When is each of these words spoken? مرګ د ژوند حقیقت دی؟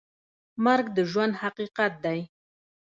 مرګ 0.65 0.85
د 0.95 0.97
ژوند 1.11 1.33
حقیقت 1.41 1.93
دی؟ 2.05 2.19